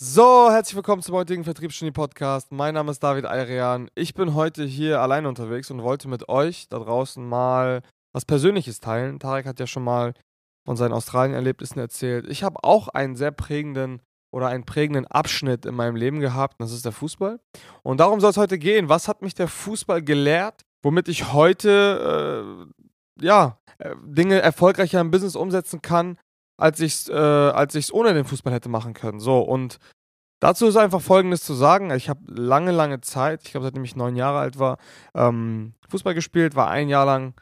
So, 0.00 0.48
herzlich 0.48 0.76
willkommen 0.76 1.02
zum 1.02 1.16
heutigen 1.16 1.42
Vertriebsgenie 1.42 1.90
Podcast. 1.90 2.52
Mein 2.52 2.74
Name 2.74 2.92
ist 2.92 3.02
David 3.02 3.24
Ayrian. 3.24 3.90
Ich 3.96 4.14
bin 4.14 4.34
heute 4.34 4.62
hier 4.62 5.00
allein 5.00 5.26
unterwegs 5.26 5.72
und 5.72 5.82
wollte 5.82 6.06
mit 6.06 6.28
euch 6.28 6.68
da 6.68 6.78
draußen 6.78 7.28
mal 7.28 7.82
was 8.12 8.24
Persönliches 8.24 8.78
teilen. 8.78 9.18
Tarek 9.18 9.44
hat 9.44 9.58
ja 9.58 9.66
schon 9.66 9.82
mal 9.82 10.14
von 10.64 10.76
seinen 10.76 10.92
Australien-Erlebnissen 10.92 11.80
erzählt. 11.80 12.28
Ich 12.28 12.44
habe 12.44 12.62
auch 12.62 12.86
einen 12.86 13.16
sehr 13.16 13.32
prägenden 13.32 14.00
oder 14.30 14.46
einen 14.46 14.62
prägenden 14.62 15.04
Abschnitt 15.08 15.66
in 15.66 15.74
meinem 15.74 15.96
Leben 15.96 16.20
gehabt. 16.20 16.60
Das 16.60 16.70
ist 16.70 16.84
der 16.84 16.92
Fußball. 16.92 17.40
Und 17.82 17.98
darum 17.98 18.20
soll 18.20 18.30
es 18.30 18.36
heute 18.36 18.56
gehen. 18.56 18.88
Was 18.88 19.08
hat 19.08 19.22
mich 19.22 19.34
der 19.34 19.48
Fußball 19.48 20.00
gelehrt, 20.00 20.62
womit 20.84 21.08
ich 21.08 21.32
heute 21.32 22.68
äh, 23.18 23.24
ja 23.26 23.58
äh, 23.78 23.96
Dinge 24.04 24.40
erfolgreicher 24.40 25.00
im 25.00 25.10
Business 25.10 25.34
umsetzen 25.34 25.82
kann, 25.82 26.18
als 26.58 26.80
ich 26.80 26.92
es 26.94 27.08
äh, 27.08 27.14
als 27.14 27.74
ich's 27.74 27.92
ohne 27.92 28.12
den 28.12 28.24
Fußball 28.24 28.52
hätte 28.52 28.68
machen 28.68 28.92
können. 28.92 29.20
So, 29.20 29.40
und 29.40 29.78
dazu 30.40 30.66
ist 30.66 30.76
einfach 30.76 31.00
Folgendes 31.00 31.42
zu 31.42 31.54
sagen. 31.54 31.90
Ich 31.92 32.08
habe 32.08 32.20
lange, 32.26 32.72
lange 32.72 33.00
Zeit, 33.00 33.42
ich 33.44 33.52
glaube 33.52 33.64
seitdem 33.64 33.84
ich 33.84 33.96
neun 33.96 34.16
Jahre 34.16 34.38
alt 34.40 34.58
war, 34.58 34.78
ähm, 35.14 35.74
Fußball 35.88 36.14
gespielt, 36.14 36.56
war 36.56 36.68
ein 36.68 36.88
Jahr 36.88 37.06
lang 37.06 37.34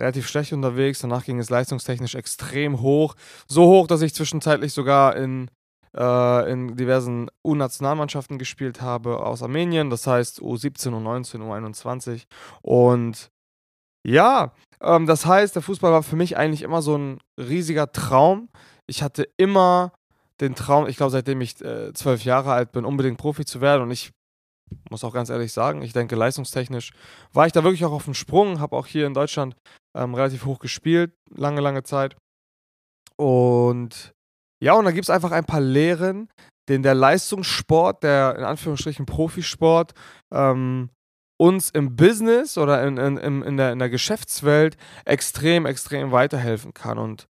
relativ 0.00 0.28
schlecht 0.28 0.52
unterwegs. 0.52 1.00
Danach 1.00 1.24
ging 1.24 1.38
es 1.38 1.50
leistungstechnisch 1.50 2.14
extrem 2.14 2.80
hoch. 2.80 3.14
So 3.46 3.66
hoch, 3.66 3.86
dass 3.86 4.02
ich 4.02 4.14
zwischenzeitlich 4.14 4.72
sogar 4.72 5.16
in, 5.16 5.50
äh, 5.96 6.50
in 6.50 6.76
diversen 6.76 7.30
U-Nationalmannschaften 7.44 8.38
gespielt 8.38 8.80
habe 8.80 9.20
aus 9.20 9.42
Armenien. 9.42 9.90
Das 9.90 10.06
heißt 10.06 10.40
U17, 10.40 10.90
U19, 10.90 11.40
U21. 11.40 12.24
Und 12.62 13.30
ja, 14.06 14.52
ähm, 14.82 15.06
das 15.06 15.26
heißt, 15.26 15.54
der 15.54 15.62
Fußball 15.62 15.92
war 15.92 16.02
für 16.02 16.16
mich 16.16 16.36
eigentlich 16.36 16.62
immer 16.62 16.82
so 16.82 16.96
ein 16.96 17.18
riesiger 17.38 17.92
Traum. 17.92 18.48
Ich 18.86 19.02
hatte 19.02 19.28
immer 19.36 19.92
den 20.40 20.54
Traum, 20.54 20.86
ich 20.86 20.96
glaube, 20.96 21.10
seitdem 21.10 21.40
ich 21.40 21.60
äh, 21.60 21.92
zwölf 21.92 22.24
Jahre 22.24 22.52
alt 22.52 22.72
bin, 22.72 22.84
unbedingt 22.84 23.18
Profi 23.18 23.44
zu 23.44 23.60
werden. 23.60 23.82
Und 23.82 23.90
ich 23.90 24.10
muss 24.88 25.04
auch 25.04 25.12
ganz 25.12 25.28
ehrlich 25.30 25.52
sagen, 25.52 25.82
ich 25.82 25.92
denke, 25.92 26.16
leistungstechnisch 26.16 26.92
war 27.32 27.46
ich 27.46 27.52
da 27.52 27.62
wirklich 27.62 27.84
auch 27.84 27.92
auf 27.92 28.04
dem 28.04 28.14
Sprung, 28.14 28.60
habe 28.60 28.76
auch 28.76 28.86
hier 28.86 29.06
in 29.06 29.14
Deutschland 29.14 29.56
ähm, 29.96 30.14
relativ 30.14 30.44
hoch 30.44 30.58
gespielt, 30.58 31.12
lange, 31.28 31.60
lange 31.60 31.82
Zeit. 31.82 32.16
Und 33.16 34.12
ja, 34.62 34.74
und 34.74 34.84
da 34.84 34.92
gibt 34.92 35.04
es 35.04 35.10
einfach 35.10 35.32
ein 35.32 35.44
paar 35.44 35.60
Lehren, 35.60 36.28
den 36.68 36.82
der 36.82 36.94
Leistungssport, 36.94 38.02
der 38.02 38.36
in 38.36 38.44
Anführungsstrichen 38.44 39.06
Profisport, 39.06 39.92
ähm, 40.32 40.90
uns 41.40 41.70
im 41.70 41.96
Business 41.96 42.58
oder 42.58 42.86
in, 42.86 42.98
in, 42.98 43.42
in, 43.42 43.56
der, 43.56 43.72
in 43.72 43.78
der 43.78 43.88
Geschäftswelt 43.88 44.76
extrem, 45.06 45.64
extrem 45.64 46.12
weiterhelfen 46.12 46.74
kann. 46.74 46.98
Und 46.98 47.28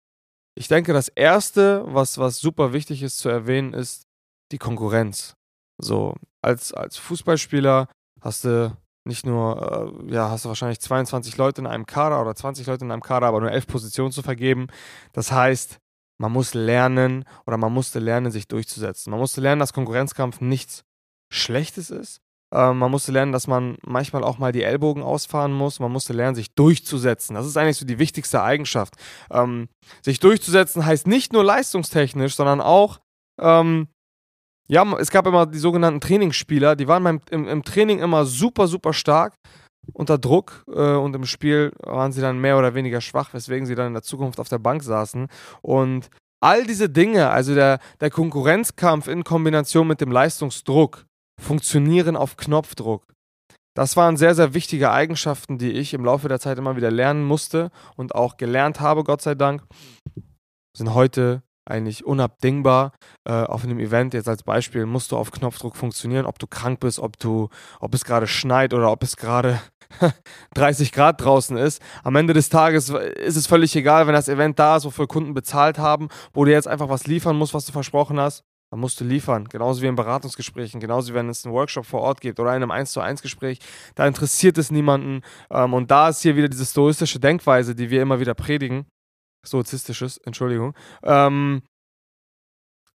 ich 0.54 0.68
denke, 0.68 0.92
das 0.92 1.08
Erste, 1.08 1.84
was, 1.86 2.18
was 2.18 2.38
super 2.38 2.74
wichtig 2.74 3.02
ist 3.02 3.16
zu 3.16 3.30
erwähnen, 3.30 3.72
ist 3.72 4.06
die 4.52 4.58
Konkurrenz. 4.58 5.36
So, 5.78 6.14
als, 6.42 6.74
als 6.74 6.98
Fußballspieler 6.98 7.88
hast 8.20 8.44
du 8.44 8.76
nicht 9.04 9.24
nur, 9.24 10.04
äh, 10.06 10.12
ja, 10.12 10.28
hast 10.28 10.44
du 10.44 10.50
wahrscheinlich 10.50 10.80
22 10.80 11.38
Leute 11.38 11.62
in 11.62 11.66
einem 11.66 11.86
Kader 11.86 12.20
oder 12.20 12.34
20 12.34 12.66
Leute 12.66 12.84
in 12.84 12.92
einem 12.92 13.02
Kader, 13.02 13.26
aber 13.26 13.40
nur 13.40 13.52
11 13.52 13.66
Positionen 13.66 14.12
zu 14.12 14.20
vergeben. 14.20 14.66
Das 15.14 15.32
heißt, 15.32 15.78
man 16.18 16.30
muss 16.30 16.52
lernen 16.52 17.24
oder 17.46 17.56
man 17.56 17.72
musste 17.72 18.00
lernen, 18.00 18.30
sich 18.30 18.48
durchzusetzen. 18.48 19.10
Man 19.10 19.20
musste 19.20 19.40
lernen, 19.40 19.60
dass 19.60 19.72
Konkurrenzkampf 19.72 20.42
nichts 20.42 20.84
Schlechtes 21.30 21.90
ist, 21.90 22.20
ähm, 22.54 22.78
man 22.78 22.90
musste 22.90 23.10
lernen, 23.10 23.32
dass 23.32 23.48
man 23.48 23.76
manchmal 23.84 24.22
auch 24.22 24.38
mal 24.38 24.52
die 24.52 24.62
Ellbogen 24.62 25.02
ausfahren 25.02 25.52
muss. 25.52 25.80
Man 25.80 25.90
musste 25.90 26.12
lernen, 26.12 26.36
sich 26.36 26.54
durchzusetzen. 26.54 27.34
Das 27.34 27.46
ist 27.46 27.56
eigentlich 27.56 27.78
so 27.78 27.84
die 27.84 27.98
wichtigste 27.98 28.42
Eigenschaft. 28.42 28.94
Ähm, 29.30 29.68
sich 30.02 30.20
durchzusetzen 30.20 30.86
heißt 30.86 31.08
nicht 31.08 31.32
nur 31.32 31.42
leistungstechnisch, 31.42 32.36
sondern 32.36 32.60
auch, 32.60 33.00
ähm, 33.40 33.88
ja, 34.68 34.84
es 34.98 35.10
gab 35.10 35.26
immer 35.26 35.46
die 35.46 35.58
sogenannten 35.58 36.00
Trainingsspieler, 36.00 36.76
die 36.76 36.86
waren 36.86 37.02
beim, 37.02 37.20
im, 37.30 37.48
im 37.48 37.64
Training 37.64 37.98
immer 37.98 38.24
super, 38.24 38.68
super 38.68 38.92
stark 38.92 39.34
unter 39.92 40.16
Druck 40.16 40.64
äh, 40.68 40.94
und 40.94 41.14
im 41.16 41.26
Spiel 41.26 41.72
waren 41.80 42.12
sie 42.12 42.20
dann 42.20 42.40
mehr 42.40 42.56
oder 42.56 42.74
weniger 42.74 43.00
schwach, 43.00 43.34
weswegen 43.34 43.66
sie 43.66 43.74
dann 43.74 43.88
in 43.88 43.92
der 43.94 44.02
Zukunft 44.02 44.38
auf 44.38 44.48
der 44.48 44.58
Bank 44.58 44.82
saßen. 44.84 45.26
Und 45.60 46.08
all 46.40 46.64
diese 46.64 46.88
Dinge, 46.88 47.30
also 47.30 47.54
der, 47.54 47.80
der 48.00 48.10
Konkurrenzkampf 48.10 49.08
in 49.08 49.24
Kombination 49.24 49.88
mit 49.88 50.00
dem 50.00 50.12
Leistungsdruck, 50.12 51.04
funktionieren 51.40 52.16
auf 52.16 52.36
Knopfdruck. 52.36 53.14
Das 53.74 53.96
waren 53.96 54.16
sehr, 54.16 54.34
sehr 54.34 54.54
wichtige 54.54 54.92
Eigenschaften, 54.92 55.58
die 55.58 55.72
ich 55.72 55.94
im 55.94 56.04
Laufe 56.04 56.28
der 56.28 56.38
Zeit 56.38 56.58
immer 56.58 56.76
wieder 56.76 56.92
lernen 56.92 57.24
musste 57.24 57.70
und 57.96 58.14
auch 58.14 58.36
gelernt 58.36 58.80
habe, 58.80 59.02
Gott 59.02 59.20
sei 59.20 59.34
Dank. 59.34 59.64
Sind 60.76 60.94
heute 60.94 61.42
eigentlich 61.66 62.04
unabdingbar. 62.04 62.92
Äh, 63.26 63.32
auf 63.32 63.64
einem 63.64 63.80
Event, 63.80 64.14
jetzt 64.14 64.28
als 64.28 64.42
Beispiel, 64.42 64.86
musst 64.86 65.12
du 65.12 65.16
auf 65.16 65.30
Knopfdruck 65.30 65.76
funktionieren, 65.76 66.26
ob 66.26 66.38
du 66.38 66.46
krank 66.46 66.80
bist, 66.80 66.98
ob 66.98 67.18
du, 67.18 67.48
ob 67.80 67.94
es 67.94 68.04
gerade 68.04 68.26
schneit 68.26 68.74
oder 68.74 68.90
ob 68.92 69.02
es 69.02 69.16
gerade 69.16 69.60
30 70.54 70.92
Grad 70.92 71.20
draußen 71.20 71.56
ist. 71.56 71.80
Am 72.02 72.16
Ende 72.16 72.32
des 72.32 72.48
Tages 72.48 72.90
ist 72.90 73.36
es 73.36 73.46
völlig 73.46 73.74
egal, 73.76 74.06
wenn 74.06 74.14
das 74.14 74.28
Event 74.28 74.58
da 74.58 74.76
ist, 74.76 74.84
wofür 74.84 75.06
Kunden 75.06 75.34
bezahlt 75.34 75.78
haben, 75.78 76.08
wo 76.32 76.44
du 76.44 76.52
jetzt 76.52 76.68
einfach 76.68 76.88
was 76.88 77.06
liefern 77.06 77.36
musst, 77.36 77.54
was 77.54 77.66
du 77.66 77.72
versprochen 77.72 78.20
hast. 78.20 78.44
Man 78.74 78.80
musst 78.80 79.00
du 79.00 79.04
liefern, 79.04 79.44
genauso 79.44 79.82
wie 79.82 79.86
in 79.86 79.94
Beratungsgesprächen, 79.94 80.80
genauso 80.80 81.12
wie 81.12 81.14
wenn 81.14 81.28
es 81.28 81.46
einen 81.46 81.54
Workshop 81.54 81.86
vor 81.86 82.00
Ort 82.00 82.20
gibt 82.20 82.40
oder 82.40 82.50
in 82.56 82.56
einem 82.56 82.72
1 82.72 82.90
zu 82.90 83.00
1 83.00 83.22
Gespräch. 83.22 83.60
Da 83.94 84.04
interessiert 84.04 84.58
es 84.58 84.72
niemanden. 84.72 85.22
Ähm, 85.48 85.74
und 85.74 85.92
da 85.92 86.08
ist 86.08 86.22
hier 86.22 86.34
wieder 86.34 86.48
diese 86.48 86.66
stoistische 86.66 87.20
Denkweise, 87.20 87.76
die 87.76 87.90
wir 87.90 88.02
immer 88.02 88.18
wieder 88.18 88.34
predigen. 88.34 88.86
Stoizistisches, 89.46 90.18
Entschuldigung. 90.18 90.74
Ähm, 91.04 91.62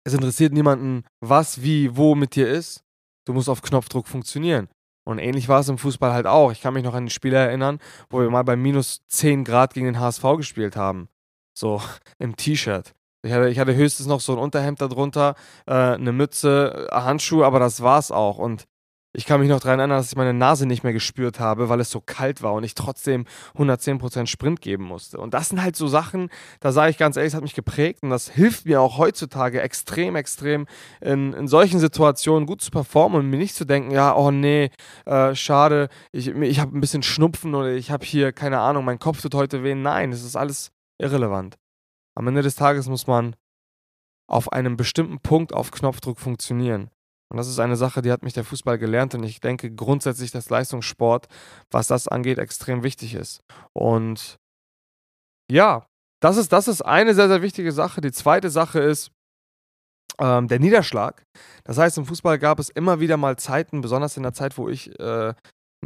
es 0.04 0.14
interessiert 0.14 0.54
niemanden, 0.54 1.04
was, 1.20 1.60
wie, 1.60 1.94
wo 1.94 2.14
mit 2.14 2.36
dir 2.36 2.48
ist. 2.48 2.82
Du 3.26 3.34
musst 3.34 3.50
auf 3.50 3.60
Knopfdruck 3.60 4.08
funktionieren. 4.08 4.70
Und 5.06 5.18
ähnlich 5.18 5.46
war 5.50 5.60
es 5.60 5.68
im 5.68 5.76
Fußball 5.76 6.14
halt 6.14 6.26
auch. 6.26 6.52
Ich 6.52 6.62
kann 6.62 6.72
mich 6.72 6.84
noch 6.84 6.94
an 6.94 7.04
ein 7.04 7.10
Spiel 7.10 7.34
erinnern, 7.34 7.80
wo 8.08 8.20
wir 8.20 8.30
mal 8.30 8.44
bei 8.44 8.56
minus 8.56 9.02
10 9.08 9.44
Grad 9.44 9.74
gegen 9.74 9.84
den 9.84 10.00
HSV 10.00 10.22
gespielt 10.38 10.74
haben. 10.74 11.10
So 11.54 11.82
im 12.18 12.34
T-Shirt. 12.34 12.94
Ich 13.22 13.32
hatte, 13.32 13.48
ich 13.48 13.58
hatte 13.58 13.74
höchstens 13.74 14.06
noch 14.06 14.20
so 14.20 14.32
ein 14.32 14.38
Unterhemd 14.38 14.80
darunter, 14.80 15.34
äh, 15.66 15.72
eine 15.72 16.12
Mütze, 16.12 16.88
äh, 16.90 16.94
Handschuhe, 16.94 17.44
aber 17.44 17.58
das 17.58 17.82
war's 17.82 18.10
auch. 18.10 18.38
Und 18.38 18.66
ich 19.16 19.24
kann 19.24 19.40
mich 19.40 19.48
noch 19.48 19.60
daran 19.60 19.78
erinnern, 19.78 19.98
dass 19.98 20.10
ich 20.12 20.16
meine 20.16 20.34
Nase 20.34 20.66
nicht 20.66 20.84
mehr 20.84 20.92
gespürt 20.92 21.40
habe, 21.40 21.70
weil 21.70 21.80
es 21.80 21.90
so 21.90 22.02
kalt 22.02 22.42
war 22.42 22.52
und 22.52 22.64
ich 22.64 22.74
trotzdem 22.74 23.24
110% 23.56 24.26
Sprint 24.26 24.60
geben 24.60 24.84
musste. 24.84 25.18
Und 25.18 25.32
das 25.32 25.48
sind 25.48 25.62
halt 25.62 25.74
so 25.74 25.88
Sachen, 25.88 26.28
da 26.60 26.70
sage 26.70 26.90
ich 26.90 26.98
ganz 26.98 27.16
ehrlich, 27.16 27.32
das 27.32 27.36
hat 27.36 27.42
mich 27.42 27.54
geprägt 27.54 28.02
und 28.02 28.10
das 28.10 28.28
hilft 28.28 28.66
mir 28.66 28.82
auch 28.82 28.98
heutzutage 28.98 29.62
extrem, 29.62 30.16
extrem 30.16 30.66
in, 31.00 31.32
in 31.32 31.48
solchen 31.48 31.80
Situationen 31.80 32.46
gut 32.46 32.60
zu 32.60 32.70
performen 32.70 33.20
und 33.20 33.30
mir 33.30 33.38
nicht 33.38 33.54
zu 33.54 33.64
denken, 33.64 33.90
ja, 33.90 34.14
oh 34.14 34.30
nee, 34.30 34.70
äh, 35.06 35.34
schade, 35.34 35.88
ich, 36.12 36.28
ich 36.28 36.60
habe 36.60 36.76
ein 36.76 36.80
bisschen 36.80 37.02
Schnupfen 37.02 37.54
oder 37.54 37.72
ich 37.72 37.90
habe 37.90 38.04
hier, 38.04 38.32
keine 38.32 38.60
Ahnung, 38.60 38.84
mein 38.84 38.98
Kopf 38.98 39.22
tut 39.22 39.34
heute 39.34 39.64
weh. 39.64 39.74
Nein, 39.74 40.10
das 40.10 40.22
ist 40.22 40.36
alles 40.36 40.72
irrelevant. 40.98 41.56
Am 42.16 42.26
Ende 42.26 42.42
des 42.42 42.54
Tages 42.56 42.88
muss 42.88 43.06
man 43.06 43.36
auf 44.28 44.52
einem 44.52 44.76
bestimmten 44.76 45.20
Punkt 45.20 45.52
auf 45.52 45.70
Knopfdruck 45.70 46.18
funktionieren. 46.18 46.90
Und 47.28 47.36
das 47.36 47.48
ist 47.48 47.58
eine 47.58 47.76
Sache, 47.76 48.02
die 48.02 48.12
hat 48.12 48.22
mich 48.22 48.34
der 48.34 48.44
Fußball 48.44 48.78
gelernt 48.78 49.14
und 49.14 49.22
ich 49.24 49.40
denke 49.40 49.70
grundsätzlich, 49.72 50.30
dass 50.30 50.48
Leistungssport, 50.48 51.26
was 51.70 51.88
das 51.88 52.08
angeht, 52.08 52.38
extrem 52.38 52.82
wichtig 52.82 53.14
ist. 53.14 53.40
Und 53.72 54.36
ja, 55.50 55.86
das 56.20 56.36
ist, 56.36 56.52
das 56.52 56.68
ist 56.68 56.82
eine 56.82 57.14
sehr, 57.14 57.28
sehr 57.28 57.42
wichtige 57.42 57.72
Sache. 57.72 58.00
Die 58.00 58.12
zweite 58.12 58.48
Sache 58.48 58.80
ist 58.80 59.10
ähm, 60.18 60.48
der 60.48 60.60
Niederschlag. 60.60 61.24
Das 61.64 61.78
heißt, 61.78 61.98
im 61.98 62.06
Fußball 62.06 62.38
gab 62.38 62.58
es 62.58 62.68
immer 62.70 63.00
wieder 63.00 63.16
mal 63.16 63.36
Zeiten, 63.36 63.80
besonders 63.80 64.16
in 64.16 64.22
der 64.22 64.32
Zeit, 64.32 64.56
wo 64.56 64.68
ich 64.68 64.98
äh, 64.98 65.34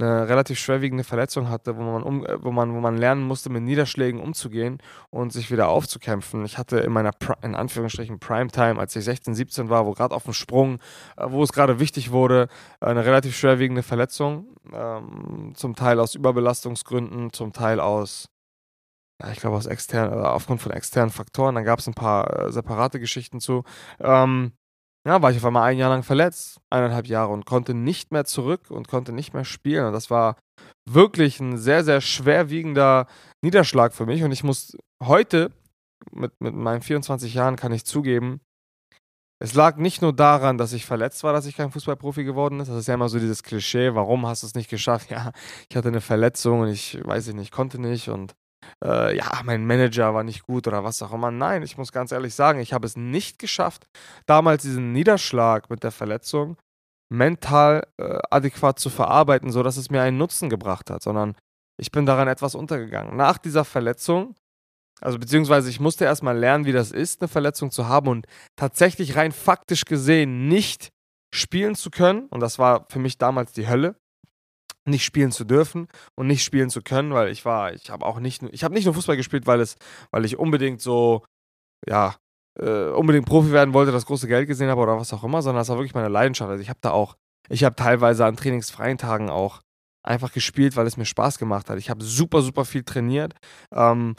eine 0.01 0.29
relativ 0.29 0.59
schwerwiegende 0.59 1.05
Verletzung 1.05 1.49
hatte, 1.49 1.77
wo 1.77 1.83
man, 1.83 2.03
um, 2.03 2.27
wo, 2.41 2.51
man, 2.51 2.75
wo 2.75 2.81
man 2.81 2.97
lernen 2.97 3.23
musste, 3.23 3.51
mit 3.51 3.63
Niederschlägen 3.63 4.21
umzugehen 4.21 4.79
und 5.11 5.33
sich 5.33 5.51
wieder 5.51 5.69
aufzukämpfen. 5.69 6.45
Ich 6.45 6.59
hatte 6.59 6.81
in 6.81 6.93
meiner, 6.93 7.13
in 7.43 7.55
Anführungsstrichen, 7.55 8.19
Primetime, 8.19 8.79
als 8.79 8.97
ich 8.97 9.05
16, 9.05 9.35
17 9.35 9.69
war, 9.69 9.87
wo 9.87 9.93
gerade 9.93 10.15
auf 10.15 10.25
dem 10.25 10.33
Sprung, 10.33 10.79
äh, 11.17 11.27
wo 11.29 11.43
es 11.43 11.53
gerade 11.53 11.81
wichtig 11.81 12.11
wurde, 12.11 12.49
eine 12.81 13.05
relativ 13.05 13.37
schwerwiegende 13.37 13.83
Verletzung. 13.83 14.47
Ähm, 14.73 15.53
zum 15.55 15.75
Teil 15.75 16.01
aus 16.01 16.15
Überbelastungsgründen, 16.15 17.33
zum 17.33 17.53
Teil 17.53 17.81
aus 17.81 18.29
ich 19.33 19.41
glaube 19.41 19.57
aus 19.57 19.67
externen, 19.67 20.13
äh, 20.19 20.27
aufgrund 20.27 20.63
von 20.63 20.73
externen 20.73 21.11
Faktoren. 21.11 21.55
Dann 21.55 21.65
gab 21.65 21.79
es 21.79 21.87
ein 21.87 21.95
paar 21.95 22.47
äh, 22.47 22.53
separate 22.53 23.01
Geschichten 23.01 23.41
zu. 23.41 23.65
Ähm, 24.01 24.53
ja, 25.07 25.23
war 25.23 25.31
ich 25.31 25.39
auf 25.39 25.45
einmal 25.45 25.71
ein 25.71 25.79
Jahr 25.79 25.91
lang 25.91 26.03
verletzt, 26.03 26.61
eineinhalb 26.71 27.07
Jahre 27.07 27.33
und 27.33 27.47
konnte 27.47 27.75
nicht 27.75 28.13
mehr 28.13 28.25
zurück 28.25 28.71
und 28.71 28.89
konnte 28.89 29.13
nicht 29.13 29.33
mehr 29.33 29.45
spielen. 29.45 29.87
Und 29.87 29.93
das 29.93 30.11
war 30.11 30.37
wirklich 30.89 31.41
ein 31.41 31.57
sehr, 31.57 31.85
sehr 31.85 32.01
schwerwiegender 32.01 33.07
Niederschlag 33.43 33.95
für 33.95 34.07
mich. 34.07 34.23
Und 34.23 34.33
ich 34.33 34.45
muss 34.45 34.77
heute, 35.03 35.51
mit, 36.13 36.33
mit 36.41 36.55
meinen 36.55 36.83
24 36.83 37.33
Jahren, 37.33 37.57
kann 37.57 37.73
ich 37.73 37.85
zugeben, 37.85 38.41
es 39.43 39.55
lag 39.55 39.77
nicht 39.77 40.03
nur 40.03 40.13
daran, 40.13 40.59
dass 40.59 40.75
ich 40.75 40.85
verletzt 40.85 41.25
war, 41.25 41.33
dass 41.33 41.47
ich 41.47 41.57
kein 41.57 41.71
Fußballprofi 41.71 42.25
geworden 42.25 42.59
bin. 42.59 42.67
Das 42.67 42.77
ist 42.77 42.89
ja 42.89 42.95
immer 42.95 43.09
so 43.09 43.19
dieses 43.19 43.43
Klischee, 43.43 43.95
warum 43.95 44.27
hast 44.27 44.43
du 44.43 44.47
es 44.47 44.55
nicht 44.55 44.69
geschafft? 44.69 45.11
Ja, 45.11 45.33
ich 45.69 45.77
hatte 45.77 45.89
eine 45.89 46.03
Verletzung 46.03 46.61
und 46.61 46.69
ich 46.69 46.99
weiß 47.03 47.29
ich 47.29 47.35
nicht, 47.35 47.51
konnte 47.51 47.81
nicht 47.81 48.11
und 48.11 48.35
äh, 48.85 49.17
ja, 49.17 49.41
mein 49.45 49.67
Manager 49.67 50.15
war 50.15 50.23
nicht 50.23 50.43
gut 50.45 50.67
oder 50.67 50.85
was 50.85 51.03
auch 51.03 51.13
immer. 51.13 51.31
Nein, 51.31 51.63
ich 51.63 51.77
muss 51.77 51.93
ganz 51.93 52.13
ehrlich 52.13 52.35
sagen, 52.35 52.61
ich 52.61 52.73
habe 52.73 52.87
es 52.87 52.97
nicht 52.97 53.39
geschafft, 53.39 53.87
damals 54.27 54.63
diesen 54.63 54.93
Niederschlag 54.93 55.71
mit 55.71 55.83
der 55.83 55.91
Verletzung 55.91 56.57
mental 57.13 57.87
äh, 57.99 58.19
adäquat 58.31 58.79
zu 58.79 58.89
verarbeiten, 58.89 59.51
sodass 59.51 59.77
es 59.77 59.91
mir 59.91 60.03
einen 60.03 60.19
Nutzen 60.19 60.49
gebracht 60.49 60.91
hat, 60.91 61.03
sondern 61.03 61.37
ich 61.77 61.91
bin 61.91 62.07
daran 62.07 62.29
etwas 62.29 62.55
untergegangen. 62.55 63.17
Nach 63.17 63.39
dieser 63.39 63.65
Verletzung, 63.65 64.35
also 65.01 65.19
beziehungsweise 65.19 65.71
ich 65.71 65.81
musste 65.81 66.05
erstmal 66.05 66.39
lernen, 66.39 66.67
wie 66.67 66.73
das 66.73 66.93
ist, 66.93 67.21
eine 67.21 67.29
Verletzung 67.29 67.71
zu 67.71 67.89
haben 67.89 68.09
und 68.09 68.27
tatsächlich 68.57 69.17
rein 69.17 69.33
faktisch 69.33 69.85
gesehen 69.85 70.47
nicht 70.49 70.91
spielen 71.35 71.75
zu 71.75 71.91
können. 71.91 72.27
Und 72.27 72.41
das 72.41 72.59
war 72.59 72.87
für 72.91 72.99
mich 72.99 73.19
damals 73.19 73.53
die 73.53 73.69
Hölle 73.69 73.97
nicht 74.89 75.05
spielen 75.05 75.33
zu 75.33 75.45
dürfen 75.45 75.89
und 76.17 76.27
nicht 76.27 76.45
spielen 76.45 76.71
zu 76.71 76.83
können, 76.83 77.13
weil 77.13 77.31
ich 77.31 77.45
war, 77.45 77.73
ich 77.73 77.91
habe 77.91 78.05
auch 78.07 78.19
nicht, 78.19 78.43
ich 78.51 78.65
habe 78.65 78.75
nicht 78.75 78.85
nur 78.85 78.95
Fußball 78.95 79.17
gespielt, 79.17 79.47
weil 79.47 79.61
es, 79.61 79.77
weil 80.11 80.25
ich 80.25 80.39
unbedingt 80.39 80.81
so, 80.81 81.25
ja, 81.87 82.17
äh, 82.59 82.89
unbedingt 82.89 83.27
Profi 83.27 83.53
werden 83.53 83.75
wollte, 83.75 83.93
das 83.93 84.07
große 84.07 84.29
Geld 84.29 84.47
gesehen 84.47 84.71
habe 84.71 84.81
oder 84.81 84.97
was 84.97 85.13
auch 85.13 85.25
immer, 85.25 85.43
sondern 85.43 85.63
es 85.63 85.69
war 85.69 85.77
wirklich 85.77 85.95
meine 85.95 86.09
Leidenschaft. 86.09 86.51
Also 86.51 86.63
ich 86.63 86.69
habe 86.71 86.81
da 86.83 86.91
auch, 86.91 87.17
ich 87.49 87.65
habe 87.65 87.77
teilweise 87.77 88.25
an 88.25 88.37
trainingsfreien 88.37 88.99
Tagen 88.99 89.31
auch 89.31 89.61
einfach 90.03 90.33
gespielt, 90.33 90.77
weil 90.77 90.87
es 90.87 90.97
mir 90.97 91.05
Spaß 91.05 91.39
gemacht 91.39 91.69
hat. 91.69 91.79
Ich 91.79 91.91
habe 91.91 92.03
super, 92.03 92.43
super 92.43 92.65
viel 92.65 92.83
trainiert. 92.83 93.35
Ähm, 93.73 94.17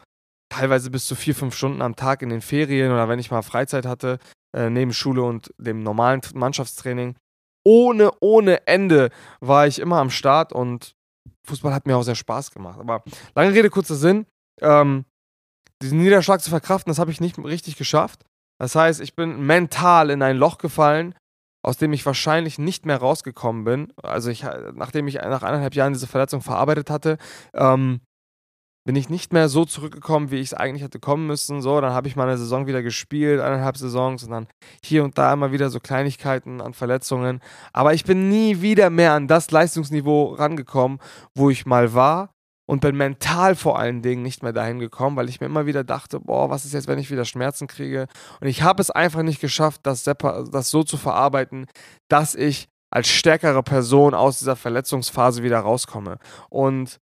teilweise 0.49 0.91
bis 0.91 1.05
zu 1.05 1.15
vier, 1.15 1.33
fünf 1.33 1.55
Stunden 1.55 1.81
am 1.81 1.95
Tag 1.95 2.21
in 2.21 2.29
den 2.29 2.41
Ferien 2.41 2.91
oder 2.91 3.09
wenn 3.09 3.19
ich 3.19 3.31
mal 3.31 3.41
Freizeit 3.41 3.85
hatte, 3.85 4.19
äh, 4.55 4.69
neben 4.69 4.93
Schule 4.93 5.23
und 5.23 5.51
dem 5.57 5.81
normalen 5.81 6.21
Mannschaftstraining 6.33 7.15
ohne, 7.63 8.11
ohne 8.19 8.67
Ende 8.67 9.09
war 9.39 9.67
ich 9.67 9.79
immer 9.79 9.97
am 9.97 10.09
Start 10.09 10.53
und 10.53 10.95
Fußball 11.47 11.73
hat 11.73 11.87
mir 11.87 11.97
auch 11.97 12.03
sehr 12.03 12.15
Spaß 12.15 12.51
gemacht. 12.51 12.79
Aber 12.79 13.03
lange 13.35 13.53
Rede, 13.53 13.69
kurzer 13.69 13.95
Sinn. 13.95 14.25
Ähm, 14.61 15.05
diesen 15.81 15.99
Niederschlag 15.99 16.41
zu 16.41 16.49
verkraften, 16.49 16.91
das 16.91 16.99
habe 16.99 17.11
ich 17.11 17.21
nicht 17.21 17.37
richtig 17.39 17.75
geschafft. 17.75 18.25
Das 18.59 18.75
heißt, 18.75 19.01
ich 19.01 19.15
bin 19.15 19.41
mental 19.45 20.11
in 20.11 20.21
ein 20.21 20.37
Loch 20.37 20.59
gefallen, 20.59 21.15
aus 21.63 21.77
dem 21.77 21.93
ich 21.93 22.05
wahrscheinlich 22.05 22.59
nicht 22.59 22.85
mehr 22.85 22.97
rausgekommen 22.97 23.63
bin. 23.63 23.93
Also 24.03 24.29
ich, 24.29 24.43
nachdem 24.73 25.07
ich 25.07 25.15
nach 25.15 25.43
eineinhalb 25.43 25.73
Jahren 25.73 25.93
diese 25.93 26.07
Verletzung 26.07 26.41
verarbeitet 26.41 26.89
hatte, 26.89 27.17
ähm, 27.53 28.01
bin 28.83 28.95
ich 28.95 29.09
nicht 29.09 29.31
mehr 29.31 29.47
so 29.47 29.65
zurückgekommen, 29.65 30.31
wie 30.31 30.37
ich 30.37 30.47
es 30.47 30.53
eigentlich 30.53 30.83
hätte 30.83 30.99
kommen 30.99 31.27
müssen. 31.27 31.61
So, 31.61 31.79
dann 31.81 31.93
habe 31.93 32.07
ich 32.07 32.15
mal 32.15 32.27
eine 32.27 32.37
Saison 32.37 32.67
wieder 32.67 32.81
gespielt, 32.81 33.39
eineinhalb 33.39 33.77
Saisons 33.77 34.23
und 34.23 34.31
dann 34.31 34.47
hier 34.83 35.03
und 35.03 35.17
da 35.17 35.31
immer 35.33 35.51
wieder 35.51 35.69
so 35.69 35.79
Kleinigkeiten 35.79 36.61
an 36.61 36.73
Verletzungen. 36.73 37.41
Aber 37.73 37.93
ich 37.93 38.05
bin 38.05 38.29
nie 38.29 38.61
wieder 38.61 38.89
mehr 38.89 39.13
an 39.13 39.27
das 39.27 39.51
Leistungsniveau 39.51 40.33
rangekommen, 40.33 40.99
wo 41.35 41.49
ich 41.49 41.65
mal 41.65 41.93
war 41.93 42.33
und 42.65 42.79
bin 42.79 42.95
mental 42.95 43.55
vor 43.55 43.77
allen 43.77 44.01
Dingen 44.01 44.23
nicht 44.23 44.43
mehr 44.43 44.53
dahin 44.53 44.79
gekommen, 44.79 45.15
weil 45.15 45.29
ich 45.29 45.41
mir 45.41 45.47
immer 45.47 45.65
wieder 45.65 45.83
dachte, 45.83 46.19
boah, 46.19 46.49
was 46.49 46.65
ist 46.65 46.73
jetzt, 46.73 46.87
wenn 46.87 46.99
ich 46.99 47.11
wieder 47.11 47.25
Schmerzen 47.25 47.67
kriege? 47.67 48.07
Und 48.39 48.47
ich 48.47 48.63
habe 48.63 48.81
es 48.81 48.89
einfach 48.89 49.23
nicht 49.23 49.41
geschafft, 49.41 49.81
das, 49.83 50.03
das 50.03 50.69
so 50.69 50.83
zu 50.83 50.97
verarbeiten, 50.97 51.67
dass 52.07 52.33
ich 52.33 52.67
als 52.89 53.09
stärkere 53.09 53.61
Person 53.61 54.13
aus 54.13 54.39
dieser 54.39 54.55
Verletzungsphase 54.55 55.43
wieder 55.43 55.59
rauskomme. 55.59 56.17
Und 56.49 56.99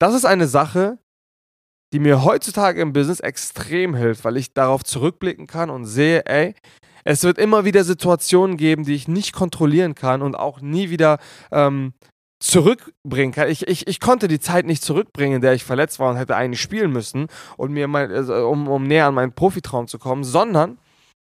das 0.00 0.14
ist 0.14 0.24
eine 0.24 0.48
Sache, 0.48 0.98
die 1.94 2.00
mir 2.00 2.24
heutzutage 2.24 2.80
im 2.80 2.92
Business 2.92 3.20
extrem 3.20 3.94
hilft, 3.94 4.24
weil 4.24 4.36
ich 4.36 4.52
darauf 4.52 4.82
zurückblicken 4.82 5.46
kann 5.46 5.70
und 5.70 5.86
sehe, 5.86 6.26
ey, 6.26 6.56
es 7.04 7.22
wird 7.22 7.38
immer 7.38 7.64
wieder 7.64 7.84
Situationen 7.84 8.56
geben, 8.56 8.82
die 8.82 8.96
ich 8.96 9.06
nicht 9.06 9.32
kontrollieren 9.32 9.94
kann 9.94 10.20
und 10.20 10.34
auch 10.34 10.60
nie 10.60 10.90
wieder 10.90 11.20
ähm, 11.52 11.92
zurückbringen 12.40 13.32
kann. 13.32 13.48
Ich, 13.48 13.68
ich, 13.68 13.86
ich 13.86 14.00
konnte 14.00 14.26
die 14.26 14.40
Zeit 14.40 14.66
nicht 14.66 14.82
zurückbringen, 14.82 15.36
in 15.36 15.40
der 15.40 15.54
ich 15.54 15.62
verletzt 15.62 16.00
war 16.00 16.10
und 16.10 16.16
hätte 16.16 16.34
eigentlich 16.34 16.60
spielen 16.60 16.90
müssen, 16.90 17.28
und 17.56 17.70
mir 17.70 17.86
mein, 17.86 18.10
also, 18.10 18.48
um, 18.48 18.66
um 18.66 18.88
näher 18.88 19.06
an 19.06 19.14
meinen 19.14 19.32
Profitraum 19.32 19.86
zu 19.86 20.00
kommen, 20.00 20.24
sondern 20.24 20.78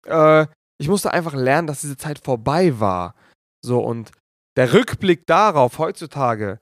äh, 0.07 0.47
ich 0.81 0.89
musste 0.89 1.13
einfach 1.13 1.35
lernen, 1.35 1.67
dass 1.67 1.83
diese 1.83 1.99
Zeit 1.99 2.19
vorbei 2.25 2.81
war. 2.81 3.15
So, 3.63 3.81
und 3.81 4.11
der 4.57 4.73
Rückblick 4.73 5.27
darauf 5.27 5.79
heutzutage 5.79 6.61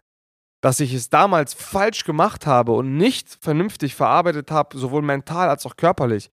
dass 0.61 0.81
ich 0.81 0.93
es 0.93 1.09
damals 1.09 1.55
falsch 1.55 2.05
gemacht 2.05 2.47
habe 2.47 2.73
und 2.73 2.97
nicht 2.97 3.39
vernünftig 3.41 3.95
verarbeitet 3.95 4.51
habe, 4.51 4.77
sowohl 4.77 5.03
mental 5.03 5.49
als 5.49 5.65
auch 5.65 5.77
körperlich, 5.77 6.31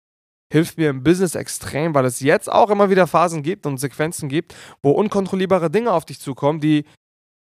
hilft 0.52 0.78
mir 0.78 0.90
im 0.90 1.02
Business 1.02 1.34
extrem, 1.34 1.94
weil 1.94 2.05
es 2.05 2.20
jetzt 2.20 2.50
auch 2.50 2.70
immer 2.70 2.90
wieder 2.90 3.06
Phasen 3.06 3.43
gibt 3.43 3.67
und 3.67 3.78
Sequenzen 3.78 4.28
gibt, 4.28 4.55
wo 4.82 4.90
unkontrollierbare 4.90 5.70
Dinge 5.70 5.93
auf 5.93 6.05
dich 6.05 6.20
zukommen, 6.20 6.61
die 6.61 6.84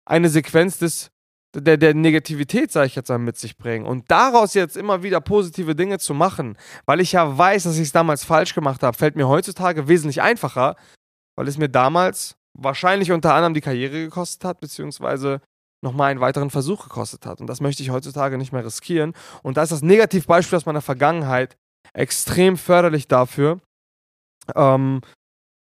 eine 0.05 0.29
Sequenz 0.29 0.79
des, 0.79 1.11
der, 1.55 1.77
der 1.77 1.95
Negativität, 1.95 2.73
sage 2.73 2.87
ich 2.89 2.95
jetzt 2.95 3.09
mal, 3.09 3.19
mit 3.19 3.39
sich 3.39 3.57
bringen. 3.57 3.87
Und 3.87 4.11
daraus 4.11 4.55
jetzt 4.55 4.77
immer 4.77 5.03
wieder 5.03 5.21
positive 5.21 5.75
Dinge 5.75 5.99
zu 5.99 6.15
machen, 6.15 6.57
weil 6.87 7.01
ich 7.01 7.13
ja 7.13 7.37
weiß, 7.37 7.65
dass 7.65 7.77
ich 7.77 7.83
es 7.83 7.93
damals 7.93 8.25
falsch 8.25 8.55
gemacht 8.55 8.83
habe, 8.83 8.97
fällt 8.97 9.17
mir 9.17 9.29
heutzutage 9.29 9.89
wesentlich 9.89 10.21
einfacher, 10.21 10.77
weil 11.37 11.49
es 11.49 11.59
mir 11.59 11.69
damals 11.69 12.37
wahrscheinlich 12.55 13.13
unter 13.13 13.35
anderem 13.35 13.55
die 13.55 13.61
Karriere 13.63 14.05
gekostet 14.05 14.45
hat, 14.45 14.61
beziehungsweise 14.61 15.41
nochmal 15.83 16.11
einen 16.11 16.21
weiteren 16.21 16.51
Versuch 16.51 16.85
gekostet 16.85 17.27
hat. 17.27 17.41
Und 17.41 17.47
das 17.49 17.61
möchte 17.61 17.83
ich 17.83 17.91
heutzutage 17.91 18.39
nicht 18.39 18.53
mehr 18.53 18.65
riskieren. 18.65 19.15
Und 19.43 19.57
da 19.57 19.63
ist 19.63 19.73
das 19.73 19.83
Negativbeispiel 19.83 20.57
aus 20.57 20.67
meiner 20.67 20.81
Vergangenheit 20.81 21.57
extrem 21.93 22.57
förderlich 22.57 23.09
dafür, 23.09 23.61
ähm, 24.55 25.01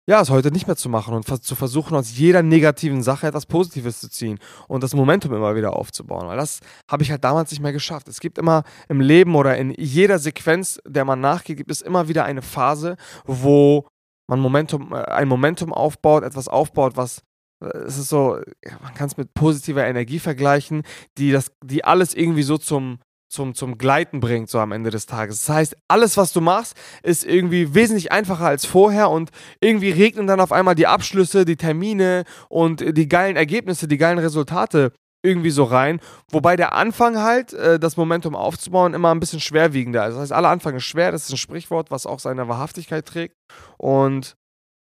ja, 0.08 0.20
es 0.20 0.30
heute 0.30 0.52
nicht 0.52 0.68
mehr 0.68 0.76
zu 0.76 0.88
machen 0.88 1.14
und 1.14 1.44
zu 1.44 1.54
versuchen, 1.56 1.96
aus 1.96 2.16
jeder 2.16 2.42
negativen 2.42 3.02
Sache 3.02 3.26
etwas 3.26 3.46
Positives 3.46 4.00
zu 4.00 4.08
ziehen 4.08 4.38
und 4.68 4.84
das 4.84 4.94
Momentum 4.94 5.34
immer 5.34 5.56
wieder 5.56 5.74
aufzubauen. 5.74 6.28
Weil 6.28 6.36
das 6.36 6.60
habe 6.88 7.02
ich 7.02 7.10
halt 7.10 7.24
damals 7.24 7.50
nicht 7.50 7.60
mehr 7.60 7.72
geschafft. 7.72 8.06
Es 8.06 8.20
gibt 8.20 8.38
immer 8.38 8.62
im 8.88 9.00
Leben 9.00 9.34
oder 9.34 9.56
in 9.56 9.74
jeder 9.76 10.20
Sequenz, 10.20 10.80
der 10.86 11.04
man 11.04 11.20
nachgeht, 11.20 11.56
gibt 11.56 11.72
es 11.72 11.80
immer 11.80 12.06
wieder 12.06 12.24
eine 12.24 12.42
Phase, 12.42 12.96
wo 13.24 13.88
man 14.28 14.38
Momentum, 14.38 14.92
äh, 14.92 15.02
ein 15.06 15.26
Momentum 15.26 15.72
aufbaut, 15.72 16.22
etwas 16.22 16.46
aufbaut, 16.46 16.96
was 16.96 17.22
es 17.60 17.98
ist 17.98 18.08
so, 18.08 18.38
man 18.82 18.94
kann 18.94 19.06
es 19.06 19.16
mit 19.16 19.32
positiver 19.34 19.86
Energie 19.86 20.18
vergleichen, 20.18 20.82
die, 21.18 21.32
das, 21.32 21.52
die 21.64 21.84
alles 21.84 22.14
irgendwie 22.14 22.42
so 22.42 22.58
zum, 22.58 22.98
zum, 23.28 23.54
zum 23.54 23.78
Gleiten 23.78 24.20
bringt, 24.20 24.48
so 24.48 24.58
am 24.58 24.72
Ende 24.72 24.90
des 24.90 25.06
Tages. 25.06 25.44
Das 25.44 25.54
heißt, 25.54 25.76
alles, 25.88 26.16
was 26.16 26.32
du 26.32 26.40
machst, 26.40 26.76
ist 27.02 27.24
irgendwie 27.24 27.74
wesentlich 27.74 28.12
einfacher 28.12 28.46
als 28.46 28.66
vorher 28.66 29.10
und 29.10 29.30
irgendwie 29.60 29.90
regnen 29.90 30.26
dann 30.26 30.40
auf 30.40 30.52
einmal 30.52 30.74
die 30.74 30.86
Abschlüsse, 30.86 31.44
die 31.44 31.56
Termine 31.56 32.24
und 32.48 32.96
die 32.96 33.08
geilen 33.08 33.36
Ergebnisse, 33.36 33.88
die 33.88 33.98
geilen 33.98 34.18
Resultate 34.18 34.92
irgendwie 35.22 35.50
so 35.50 35.64
rein. 35.64 36.00
Wobei 36.30 36.56
der 36.56 36.74
Anfang 36.74 37.18
halt, 37.18 37.52
äh, 37.52 37.80
das 37.80 37.96
Momentum 37.96 38.36
aufzubauen, 38.36 38.94
immer 38.94 39.12
ein 39.12 39.20
bisschen 39.20 39.40
schwerwiegender 39.40 40.06
ist. 40.06 40.14
Das 40.14 40.22
heißt, 40.22 40.32
aller 40.32 40.50
Anfang 40.50 40.76
ist 40.76 40.84
schwer, 40.84 41.10
das 41.10 41.24
ist 41.24 41.32
ein 41.32 41.38
Sprichwort, 41.38 41.90
was 41.90 42.06
auch 42.06 42.20
seine 42.20 42.48
Wahrhaftigkeit 42.48 43.06
trägt. 43.06 43.34
Und 43.76 44.36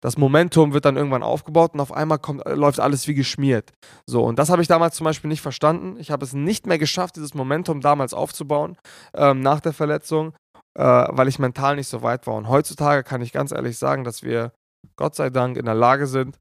das 0.03 0.19
Momentum 0.19 0.75
wird 0.75 0.85
dann 0.85 0.97
irgendwann 0.97 1.23
aufgebaut 1.23 1.75
und 1.75 1.81
auf 1.81 1.93
einmal 1.93 2.19
kommt, 2.19 2.45
äh, 2.45 2.55
läuft 2.55 2.81
alles 2.81 3.07
wie 3.09 3.15
geschmiert. 3.15 3.73
So, 4.05 4.25
und 4.25 4.39
das 4.39 4.51
habe 4.51 4.61
ich 4.61 4.69
damals 4.69 4.97
zum 4.97 5.05
Beispiel 5.05 5.29
nicht 5.29 5.41
verstanden. 5.41 5.97
Ich 5.99 6.11
habe 6.11 6.25
es 6.25 6.35
nicht 6.35 6.67
mehr 6.67 6.79
geschafft, 6.79 7.17
dieses 7.17 7.35
Momentum 7.35 7.81
damals 7.81 8.13
aufzubauen, 8.13 8.77
ähm, 9.15 9.41
nach 9.41 9.61
der 9.61 9.73
Verletzung, 9.73 10.35
äh, 10.75 10.83
weil 10.83 11.29
ich 11.29 11.39
mental 11.39 11.77
nicht 11.77 11.89
so 11.89 12.03
weit 12.03 12.27
war. 12.27 12.35
Und 12.35 12.49
heutzutage 12.49 13.05
kann 13.05 13.23
ich 13.23 13.33
ganz 13.33 13.53
ehrlich 13.53 13.79
sagen, 13.79 14.03
dass 14.03 14.25
wir 14.25 14.53
Gott 14.97 15.15
sei 15.15 15.31
Dank 15.31 15.57
in 15.57 15.67
der 15.67 15.75
Lage 15.75 16.09
sind, 16.09 16.37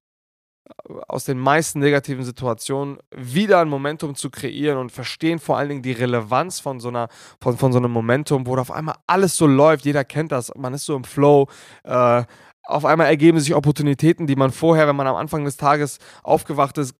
äh, 0.68 0.94
aus 1.08 1.26
den 1.26 1.38
meisten 1.38 1.80
negativen 1.80 2.26
Situationen 2.26 2.98
wieder 3.16 3.60
ein 3.60 3.70
Momentum 3.70 4.16
zu 4.16 4.32
kreieren 4.32 4.80
und 4.80 4.92
verstehen 4.92 5.38
vor 5.38 5.60
allen 5.60 5.70
Dingen 5.70 5.84
die 5.84 5.92
Relevanz 5.92 6.60
von 6.60 6.80
so, 6.80 6.88
einer, 6.88 7.10
von, 7.40 7.58
von 7.60 7.72
so 7.72 7.78
einem 7.78 7.92
Momentum, 7.92 8.48
wo 8.48 8.58
auf 8.58 8.72
einmal 8.72 8.96
alles 9.06 9.36
so 9.36 9.46
läuft. 9.46 9.86
Jeder 9.86 10.04
kennt 10.04 10.32
das, 10.32 10.52
man 10.56 10.74
ist 10.74 10.86
so 10.86 10.96
im 10.96 11.04
Flow. 11.04 11.48
Äh, 11.84 12.24
auf 12.64 12.86
einmal 12.86 13.08
ergeben 13.08 13.40
sich 13.40 13.56
Opportunitäten, 13.56 14.28
die 14.28 14.36
man 14.36 14.52
vorher, 14.52 14.88
wenn 14.88 14.96
man 14.96 15.08
am 15.08 15.16
Anfang 15.16 15.46
des 15.46 15.58
Tages 15.58 15.98
aufgewacht 16.24 16.78
ist, 16.78 16.96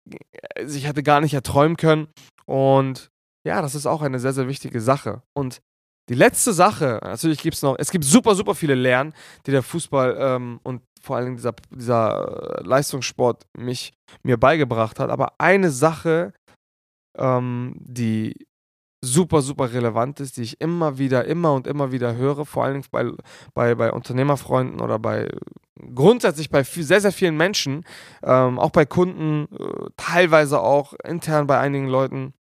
sich 0.64 0.88
hätte 0.88 1.04
gar 1.04 1.22
nicht 1.22 1.34
erträumen 1.34 1.78
können. 1.78 2.08
Und 2.46 3.12
ja, 3.46 3.62
das 3.62 3.76
ist 3.76 3.86
auch 3.86 4.02
eine 4.02 4.20
sehr, 4.20 4.34
sehr 4.34 4.48
wichtige 4.48 4.82
Sache. 4.82 5.22
Und 5.34 5.62
die 6.10 6.16
letzte 6.16 6.54
Sache, 6.54 7.00
natürlich 7.04 7.42
gibt 7.42 7.56
es 7.56 7.62
noch, 7.62 7.76
es 7.78 7.92
gibt 7.92 8.04
super, 8.04 8.36
super 8.36 8.56
viele 8.56 8.76
Lernen, 8.76 9.14
die 9.46 9.52
der 9.52 9.64
Fußball 9.64 10.18
ähm, 10.20 10.60
und 10.64 10.82
vor 11.02 11.18
allem 11.18 11.36
dieser, 11.36 11.54
dieser 11.70 12.60
äh, 12.60 12.64
Leistungssport 12.64 13.46
mich, 13.58 13.94
mir 14.24 14.38
beigebracht 14.38 15.00
hat. 15.00 15.10
Aber 15.10 15.34
eine 15.40 15.70
Sache, 15.72 16.34
ähm, 17.18 17.76
die 17.80 18.36
super, 19.04 19.42
super 19.42 19.74
relevant 19.74 20.20
ist, 20.20 20.38
die 20.38 20.44
ich 20.44 20.62
immer 20.62 20.98
wieder, 20.98 21.26
immer 21.26 21.54
und 21.54 21.68
immer 21.68 21.92
wieder 21.92 22.16
höre, 22.16 22.46
vor 22.46 22.66
allem 22.66 22.84
bei, 22.92 23.12
bei, 23.54 23.76
bei 23.76 23.92
Unternehmerfreunden 23.92 24.80
oder 24.80 25.00
bei 25.00 25.28
grundsätzlich 25.96 26.50
bei 26.50 26.64
sehr, 26.64 27.02
sehr 27.02 27.12
vielen 27.12 27.36
Menschen, 27.38 27.84
ähm, 28.24 28.60
auch 28.60 28.70
bei 28.70 28.86
Kunden, 28.86 29.48
äh, 29.56 29.90
teilweise 29.98 30.62
auch 30.62 30.94
intern 31.04 31.48
bei 31.48 31.60
einigen 31.60 31.88
Leuten. 31.88 32.34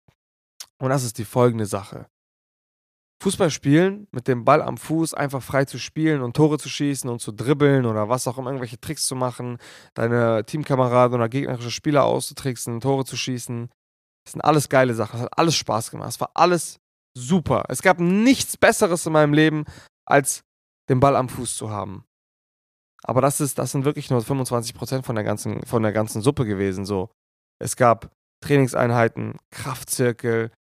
Und 0.78 0.90
das 0.90 1.04
ist 1.04 1.18
die 1.18 1.24
folgende 1.24 1.66
Sache. 1.66 2.06
Fußball 3.20 3.50
spielen, 3.50 4.06
mit 4.12 4.28
dem 4.28 4.44
Ball 4.44 4.62
am 4.62 4.76
Fuß 4.76 5.14
einfach 5.14 5.42
frei 5.42 5.64
zu 5.64 5.78
spielen 5.78 6.22
und 6.22 6.36
Tore 6.36 6.58
zu 6.58 6.68
schießen 6.68 7.10
und 7.10 7.20
zu 7.20 7.32
dribbeln 7.32 7.84
oder 7.84 8.08
was 8.08 8.28
auch 8.28 8.38
immer, 8.38 8.50
irgendwelche 8.50 8.80
Tricks 8.80 9.06
zu 9.06 9.16
machen, 9.16 9.58
deine 9.94 10.44
Teamkameraden 10.44 11.16
oder 11.16 11.28
gegnerische 11.28 11.72
Spieler 11.72 12.04
auszutricksen, 12.04 12.80
Tore 12.80 13.04
zu 13.04 13.16
schießen, 13.16 13.70
das 14.28 14.32
sind 14.32 14.42
alles 14.42 14.68
geile 14.68 14.92
Sachen. 14.92 15.16
Es 15.16 15.22
hat 15.22 15.38
alles 15.38 15.56
Spaß 15.56 15.90
gemacht. 15.90 16.10
Es 16.10 16.20
war 16.20 16.30
alles 16.34 16.78
super. 17.16 17.64
Es 17.68 17.80
gab 17.80 17.98
nichts 17.98 18.58
Besseres 18.58 19.06
in 19.06 19.14
meinem 19.14 19.32
Leben, 19.32 19.64
als 20.04 20.42
den 20.90 21.00
Ball 21.00 21.16
am 21.16 21.30
Fuß 21.30 21.56
zu 21.56 21.70
haben. 21.70 22.04
Aber 23.02 23.22
das, 23.22 23.40
ist, 23.40 23.58
das 23.58 23.72
sind 23.72 23.86
wirklich 23.86 24.10
nur 24.10 24.20
25% 24.20 25.02
von 25.02 25.14
der, 25.14 25.24
ganzen, 25.24 25.64
von 25.64 25.82
der 25.82 25.92
ganzen 25.92 26.20
Suppe 26.20 26.44
gewesen. 26.44 26.84
So. 26.84 27.08
Es 27.58 27.76
gab 27.76 28.10
Trainingseinheiten, 28.44 29.38
Kraftzirkel, 29.50 30.52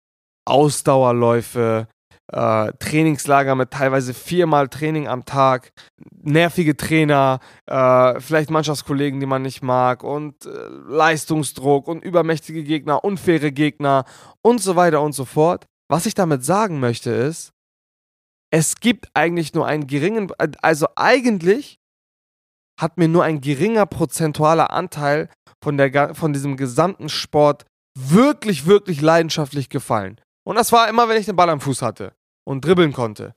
Ausdauerläufe, 0.45 1.89
äh, 2.33 2.73
Trainingslager 2.79 3.55
mit 3.55 3.71
teilweise 3.71 4.13
viermal 4.13 4.69
Training 4.69 5.09
am 5.09 5.25
Tag, 5.25 5.73
nervige 6.23 6.77
Trainer, 6.77 7.41
äh, 7.67 8.21
vielleicht 8.21 8.51
Mannschaftskollegen, 8.51 9.21
die 9.21 9.27
man 9.27 9.43
nicht 9.43 9.63
mag 9.63 10.03
und 10.03 10.45
äh, 10.45 10.51
Leistungsdruck 10.89 11.89
und 11.89 12.03
übermächtige 12.05 12.65
Gegner, 12.65 13.05
unfaire 13.05 13.53
Gegner 13.53 14.05
und 14.43 14.61
so 14.61 14.77
weiter 14.77 15.03
und 15.03 15.13
so 15.13 15.25
fort. 15.25 15.67
Was 15.89 16.07
ich 16.07 16.15
damit 16.15 16.45
sagen 16.45 16.81
möchte 16.81 17.11
ist, 17.11 17.53
es 18.51 18.77
gibt 18.77 19.09
eigentlich 19.15 19.55
nur 19.55 19.67
einen 19.67 19.87
geringen, 19.87 20.33
also 20.63 20.87
eigentlich 20.97 21.79
hat 22.81 22.99
mir 22.99 23.09
nur 23.09 23.25
ein 23.25 23.41
geringer 23.41 23.87
prozentualer 23.87 24.71
Anteil 24.71 25.29
von, 25.63 25.77
der, 25.77 26.15
von 26.15 26.33
diesem 26.33 26.57
gesamten 26.57 27.09
Sport 27.09 27.65
wirklich, 27.99 28.67
wirklich 28.67 29.01
leidenschaftlich 29.01 29.69
gefallen. 29.69 30.21
Und 30.45 30.57
das 30.57 30.73
war 30.73 30.89
immer, 30.89 31.09
wenn 31.09 31.19
ich 31.19 31.27
den 31.27 31.37
Ball 31.37 31.51
am 31.51 31.61
Fuß 31.61 31.83
hatte 31.83 32.16
und 32.47 32.65
dribbeln 32.65 32.93
konnte. 32.93 33.35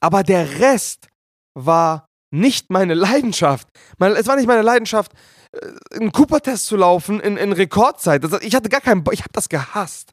Aber 0.00 0.22
der 0.22 0.60
Rest 0.60 1.08
war 1.54 2.06
nicht 2.32 2.70
meine 2.70 2.94
Leidenschaft. 2.94 3.68
es 3.98 4.26
war 4.26 4.36
nicht 4.36 4.46
meine 4.46 4.62
Leidenschaft, 4.62 5.12
äh, 5.52 5.96
einen 5.96 6.12
Cooper-Test 6.12 6.66
zu 6.66 6.76
laufen 6.76 7.20
in, 7.20 7.36
in 7.36 7.52
Rekordzeit. 7.52 8.24
ich 8.42 8.54
hatte 8.54 8.68
gar 8.68 8.80
keinen, 8.80 9.04
ich 9.10 9.20
habe 9.20 9.32
das 9.32 9.48
gehasst. 9.48 10.12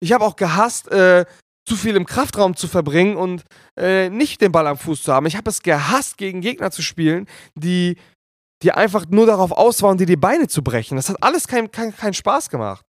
Ich 0.00 0.12
habe 0.12 0.24
auch 0.24 0.36
gehasst, 0.36 0.88
äh, 0.88 1.24
zu 1.66 1.76
viel 1.76 1.96
im 1.96 2.04
Kraftraum 2.04 2.56
zu 2.56 2.68
verbringen 2.68 3.16
und 3.16 3.44
äh, 3.78 4.10
nicht 4.10 4.40
den 4.42 4.52
Ball 4.52 4.66
am 4.66 4.76
Fuß 4.76 5.02
zu 5.02 5.12
haben. 5.12 5.26
Ich 5.26 5.36
habe 5.36 5.48
es 5.48 5.62
gehasst, 5.62 6.18
gegen 6.18 6.42
Gegner 6.42 6.70
zu 6.70 6.82
spielen, 6.82 7.26
die, 7.54 7.96
die 8.62 8.72
einfach 8.72 9.06
nur 9.08 9.26
darauf 9.26 9.50
aus 9.50 9.82
waren, 9.82 9.96
dir 9.96 10.06
die 10.06 10.16
Beine 10.16 10.46
zu 10.46 10.62
brechen. 10.62 10.96
Das 10.96 11.08
hat 11.08 11.22
alles 11.22 11.48
keinen 11.48 11.70
kein, 11.70 11.96
kein 11.96 12.12
Spaß 12.12 12.50
gemacht. 12.50 12.84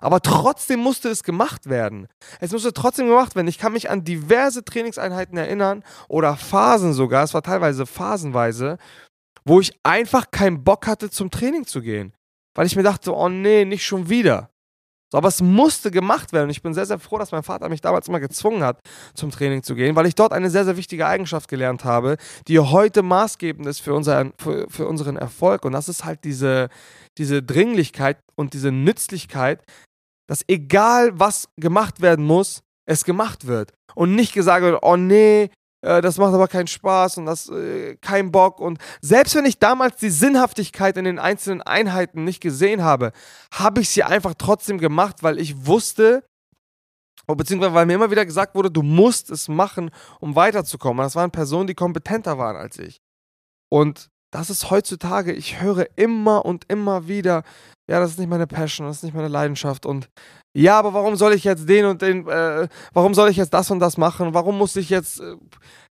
Aber 0.00 0.20
trotzdem 0.20 0.80
musste 0.80 1.08
es 1.08 1.24
gemacht 1.24 1.68
werden. 1.68 2.06
Es 2.40 2.52
musste 2.52 2.72
trotzdem 2.72 3.08
gemacht 3.08 3.34
werden. 3.34 3.48
Ich 3.48 3.58
kann 3.58 3.72
mich 3.72 3.90
an 3.90 4.04
diverse 4.04 4.64
Trainingseinheiten 4.64 5.36
erinnern 5.36 5.82
oder 6.08 6.36
Phasen 6.36 6.92
sogar, 6.92 7.24
es 7.24 7.34
war 7.34 7.42
teilweise 7.42 7.84
phasenweise, 7.84 8.78
wo 9.44 9.60
ich 9.60 9.72
einfach 9.82 10.30
keinen 10.30 10.62
Bock 10.62 10.86
hatte, 10.86 11.10
zum 11.10 11.30
Training 11.30 11.66
zu 11.66 11.80
gehen. 11.80 12.12
Weil 12.54 12.66
ich 12.66 12.76
mir 12.76 12.82
dachte, 12.82 13.14
oh 13.14 13.28
nee, 13.28 13.64
nicht 13.64 13.84
schon 13.84 14.08
wieder. 14.08 14.50
So, 15.10 15.16
aber 15.16 15.28
es 15.28 15.40
musste 15.40 15.90
gemacht 15.90 16.32
werden. 16.32 16.44
Und 16.44 16.50
ich 16.50 16.62
bin 16.62 16.74
sehr, 16.74 16.84
sehr 16.84 16.98
froh, 16.98 17.18
dass 17.18 17.32
mein 17.32 17.42
Vater 17.42 17.68
mich 17.68 17.80
damals 17.80 18.08
immer 18.08 18.20
gezwungen 18.20 18.62
hat, 18.62 18.80
zum 19.14 19.30
Training 19.30 19.62
zu 19.62 19.74
gehen, 19.74 19.96
weil 19.96 20.06
ich 20.06 20.14
dort 20.14 20.32
eine 20.32 20.50
sehr, 20.50 20.66
sehr 20.66 20.76
wichtige 20.76 21.06
Eigenschaft 21.06 21.48
gelernt 21.48 21.84
habe, 21.84 22.18
die 22.46 22.58
heute 22.58 23.02
maßgebend 23.02 23.66
ist 23.66 23.80
für, 23.80 23.94
unser, 23.94 24.32
für, 24.38 24.68
für 24.68 24.86
unseren 24.86 25.16
Erfolg. 25.16 25.64
Und 25.64 25.72
das 25.72 25.88
ist 25.88 26.04
halt 26.04 26.24
diese, 26.24 26.68
diese 27.16 27.42
Dringlichkeit 27.42 28.18
und 28.36 28.52
diese 28.52 28.70
Nützlichkeit, 28.70 29.64
dass 30.28 30.44
egal 30.46 31.18
was 31.18 31.48
gemacht 31.56 32.00
werden 32.00 32.24
muss, 32.24 32.62
es 32.86 33.04
gemacht 33.04 33.46
wird. 33.46 33.72
Und 33.94 34.14
nicht 34.14 34.32
gesagt 34.32 34.62
wird, 34.62 34.78
oh 34.82 34.96
nee, 34.96 35.50
äh, 35.80 36.00
das 36.00 36.18
macht 36.18 36.34
aber 36.34 36.48
keinen 36.48 36.66
Spaß 36.66 37.18
und 37.18 37.26
das 37.26 37.48
äh, 37.48 37.96
kein 37.96 38.30
Bock. 38.30 38.60
Und 38.60 38.78
selbst 39.00 39.34
wenn 39.34 39.46
ich 39.46 39.58
damals 39.58 39.96
die 39.96 40.10
Sinnhaftigkeit 40.10 40.96
in 40.96 41.04
den 41.04 41.18
einzelnen 41.18 41.62
Einheiten 41.62 42.24
nicht 42.24 42.40
gesehen 42.40 42.84
habe, 42.84 43.12
habe 43.52 43.80
ich 43.80 43.88
sie 43.88 44.04
einfach 44.04 44.34
trotzdem 44.34 44.78
gemacht, 44.78 45.22
weil 45.22 45.38
ich 45.38 45.66
wusste, 45.66 46.24
beziehungsweise 47.26 47.74
weil 47.74 47.86
mir 47.86 47.94
immer 47.94 48.10
wieder 48.10 48.26
gesagt 48.26 48.54
wurde, 48.54 48.70
du 48.70 48.82
musst 48.82 49.30
es 49.30 49.48
machen, 49.48 49.90
um 50.20 50.36
weiterzukommen. 50.36 51.00
Und 51.00 51.06
das 51.06 51.16
waren 51.16 51.30
Personen, 51.30 51.66
die 51.66 51.74
kompetenter 51.74 52.38
waren 52.38 52.56
als 52.56 52.78
ich. 52.78 53.00
Und 53.70 54.08
das 54.30 54.50
ist 54.50 54.70
heutzutage, 54.70 55.32
ich 55.32 55.60
höre 55.60 55.86
immer 55.96 56.44
und 56.44 56.64
immer 56.68 57.08
wieder, 57.08 57.42
ja, 57.88 58.00
das 58.00 58.12
ist 58.12 58.18
nicht 58.18 58.28
meine 58.28 58.46
Passion, 58.46 58.86
das 58.86 58.98
ist 58.98 59.02
nicht 59.04 59.14
meine 59.14 59.28
Leidenschaft 59.28 59.86
und 59.86 60.08
ja, 60.56 60.78
aber 60.78 60.92
warum 60.92 61.16
soll 61.16 61.34
ich 61.34 61.44
jetzt 61.44 61.68
den 61.68 61.84
und 61.84 62.02
den, 62.02 62.26
äh, 62.26 62.68
warum 62.92 63.14
soll 63.14 63.30
ich 63.30 63.36
jetzt 63.36 63.54
das 63.54 63.70
und 63.70 63.78
das 63.78 63.96
machen? 63.96 64.34
Warum 64.34 64.58
muss 64.58 64.76
ich 64.76 64.90
jetzt, 64.90 65.20
äh, 65.20 65.36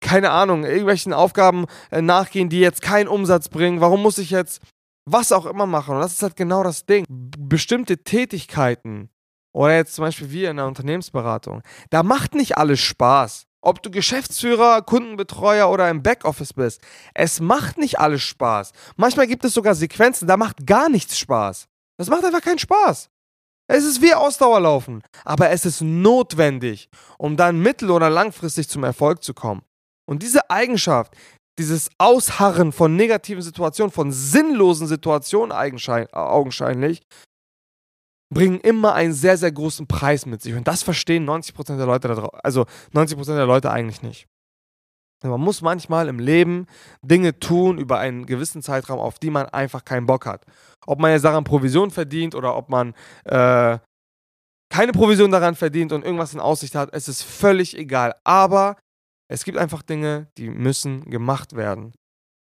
keine 0.00 0.30
Ahnung, 0.30 0.64
irgendwelchen 0.64 1.12
Aufgaben 1.12 1.66
äh, 1.90 2.00
nachgehen, 2.00 2.48
die 2.48 2.60
jetzt 2.60 2.80
keinen 2.80 3.08
Umsatz 3.08 3.48
bringen? 3.48 3.80
Warum 3.80 4.02
muss 4.02 4.18
ich 4.18 4.30
jetzt 4.30 4.62
was 5.04 5.32
auch 5.32 5.46
immer 5.46 5.66
machen? 5.66 5.96
Und 5.96 6.00
das 6.00 6.12
ist 6.12 6.22
halt 6.22 6.36
genau 6.36 6.62
das 6.62 6.86
Ding. 6.86 7.04
Bestimmte 7.08 7.98
Tätigkeiten 7.98 9.10
oder 9.52 9.74
jetzt 9.74 9.94
zum 9.94 10.04
Beispiel 10.04 10.30
wir 10.30 10.50
in 10.50 10.58
der 10.58 10.66
Unternehmensberatung, 10.66 11.62
da 11.90 12.02
macht 12.02 12.34
nicht 12.34 12.56
alles 12.56 12.80
Spaß. 12.80 13.46
Ob 13.64 13.80
du 13.82 13.90
Geschäftsführer, 13.90 14.82
Kundenbetreuer 14.82 15.70
oder 15.70 15.88
im 15.88 16.02
Backoffice 16.02 16.52
bist, 16.52 16.80
es 17.14 17.40
macht 17.40 17.78
nicht 17.78 18.00
alles 18.00 18.22
Spaß. 18.22 18.72
Manchmal 18.96 19.28
gibt 19.28 19.44
es 19.44 19.54
sogar 19.54 19.76
Sequenzen, 19.76 20.26
da 20.26 20.36
macht 20.36 20.66
gar 20.66 20.88
nichts 20.88 21.16
Spaß. 21.16 21.68
Das 21.96 22.08
macht 22.10 22.24
einfach 22.24 22.42
keinen 22.42 22.58
Spaß. 22.58 23.08
Es 23.68 23.84
ist 23.84 24.02
wie 24.02 24.12
Ausdauerlaufen, 24.12 25.02
aber 25.24 25.50
es 25.50 25.64
ist 25.64 25.80
notwendig, 25.80 26.88
um 27.18 27.36
dann 27.36 27.60
mittel- 27.60 27.92
oder 27.92 28.10
langfristig 28.10 28.68
zum 28.68 28.82
Erfolg 28.82 29.22
zu 29.22 29.32
kommen. 29.32 29.62
Und 30.04 30.22
diese 30.22 30.50
Eigenschaft, 30.50 31.14
dieses 31.58 31.88
Ausharren 31.98 32.72
von 32.72 32.96
negativen 32.96 33.42
Situationen, 33.42 33.92
von 33.92 34.10
sinnlosen 34.10 34.88
Situationen 34.88 35.52
augenscheinlich, 35.52 37.02
bringen 38.32 38.60
immer 38.60 38.94
einen 38.94 39.12
sehr, 39.12 39.36
sehr 39.36 39.52
großen 39.52 39.86
Preis 39.86 40.26
mit 40.26 40.42
sich. 40.42 40.54
Und 40.54 40.66
das 40.68 40.82
verstehen 40.82 41.28
90% 41.28 41.76
der 41.76 41.86
Leute, 41.86 42.08
da 42.08 42.26
also 42.42 42.66
90% 42.94 43.34
der 43.34 43.46
Leute 43.46 43.70
eigentlich 43.70 44.02
nicht. 44.02 44.26
Man 45.22 45.40
muss 45.40 45.62
manchmal 45.62 46.08
im 46.08 46.18
Leben 46.18 46.66
Dinge 47.00 47.38
tun 47.38 47.78
über 47.78 47.98
einen 47.98 48.26
gewissen 48.26 48.60
Zeitraum, 48.60 48.98
auf 48.98 49.18
die 49.18 49.30
man 49.30 49.46
einfach 49.46 49.84
keinen 49.84 50.06
Bock 50.06 50.26
hat. 50.26 50.44
Ob 50.86 50.98
man 50.98 51.12
jetzt 51.12 51.24
daran 51.24 51.44
Provision 51.44 51.90
verdient 51.92 52.34
oder 52.34 52.56
ob 52.56 52.68
man 52.68 52.94
äh, 53.24 53.78
keine 54.68 54.92
Provision 54.92 55.30
daran 55.30 55.54
verdient 55.54 55.92
und 55.92 56.04
irgendwas 56.04 56.34
in 56.34 56.40
Aussicht 56.40 56.74
hat, 56.74 56.90
es 56.92 57.06
ist 57.06 57.22
völlig 57.22 57.76
egal. 57.76 58.16
Aber 58.24 58.76
es 59.28 59.44
gibt 59.44 59.58
einfach 59.58 59.82
Dinge, 59.82 60.28
die 60.38 60.50
müssen 60.50 61.08
gemacht 61.08 61.54
werden. 61.54 61.92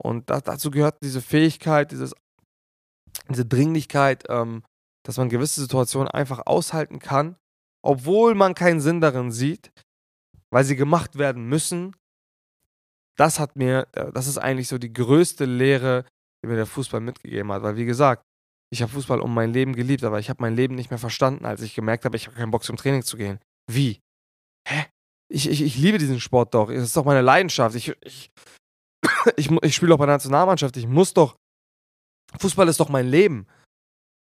Und 0.00 0.30
das, 0.30 0.44
dazu 0.44 0.70
gehört 0.70 0.98
diese 1.02 1.20
Fähigkeit, 1.20 1.90
dieses, 1.90 2.14
diese 3.28 3.44
Dringlichkeit, 3.44 4.24
ähm, 4.28 4.62
dass 5.08 5.16
man 5.16 5.30
gewisse 5.30 5.62
Situationen 5.62 6.08
einfach 6.08 6.42
aushalten 6.44 6.98
kann, 6.98 7.36
obwohl 7.82 8.34
man 8.34 8.54
keinen 8.54 8.82
Sinn 8.82 9.00
darin 9.00 9.32
sieht, 9.32 9.72
weil 10.52 10.64
sie 10.64 10.76
gemacht 10.76 11.16
werden 11.16 11.48
müssen. 11.48 11.96
Das 13.16 13.40
hat 13.40 13.56
mir, 13.56 13.88
äh, 13.92 14.12
das 14.12 14.26
ist 14.26 14.36
eigentlich 14.36 14.68
so 14.68 14.76
die 14.76 14.92
größte 14.92 15.46
Lehre, 15.46 16.04
die 16.42 16.48
mir 16.48 16.56
der 16.56 16.66
Fußball 16.66 17.00
mitgegeben 17.00 17.50
hat. 17.50 17.62
Weil, 17.62 17.76
wie 17.76 17.86
gesagt, 17.86 18.22
ich 18.70 18.82
habe 18.82 18.92
Fußball 18.92 19.20
um 19.20 19.32
mein 19.32 19.50
Leben 19.50 19.74
geliebt, 19.74 20.04
aber 20.04 20.18
ich 20.18 20.28
habe 20.28 20.42
mein 20.42 20.54
Leben 20.54 20.74
nicht 20.74 20.90
mehr 20.90 20.98
verstanden, 20.98 21.46
als 21.46 21.62
ich 21.62 21.74
gemerkt 21.74 22.04
habe, 22.04 22.18
ich 22.18 22.26
habe 22.26 22.36
keinen 22.36 22.50
Bock 22.50 22.64
zum 22.64 22.76
Training 22.76 23.02
zu 23.02 23.16
gehen. 23.16 23.40
Wie? 23.66 24.00
Hä? 24.68 24.84
Ich, 25.32 25.48
ich, 25.48 25.62
ich 25.62 25.78
liebe 25.78 25.96
diesen 25.96 26.20
Sport 26.20 26.52
doch. 26.52 26.68
Das 26.68 26.82
ist 26.82 26.96
doch 26.96 27.06
meine 27.06 27.22
Leidenschaft. 27.22 27.74
Ich, 27.76 27.96
ich, 28.02 28.30
ich, 29.36 29.50
ich 29.50 29.74
spiele 29.74 29.94
auch 29.94 29.98
bei 29.98 30.04
der 30.04 30.16
Nationalmannschaft. 30.16 30.76
Ich 30.76 30.86
muss 30.86 31.14
doch. 31.14 31.38
Fußball 32.38 32.68
ist 32.68 32.78
doch 32.78 32.90
mein 32.90 33.08
Leben. 33.08 33.46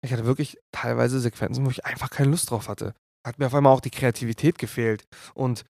Ich 0.04 0.12
hatte 0.12 0.26
wirklich 0.26 0.58
teilweise 0.70 1.18
Sequenzen, 1.18 1.64
wo 1.64 1.70
ich 1.70 1.87
einfach 1.87 2.11
keine 2.11 2.30
Lust 2.30 2.50
drauf 2.50 2.68
hatte. 2.68 2.94
Hat 3.26 3.38
mir 3.38 3.46
auf 3.46 3.54
einmal 3.54 3.73
auch 3.73 3.80
die 3.80 3.90
Kreativität 3.90 4.58
gefehlt. 4.58 5.04
Und 5.32 5.64